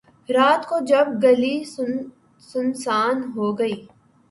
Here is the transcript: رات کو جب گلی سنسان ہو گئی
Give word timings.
رات 0.29 0.61
کو 0.69 0.79
جب 0.87 1.07
گلی 1.23 1.55
سنسان 2.41 3.23
ہو 3.35 3.51
گئی 3.59 3.75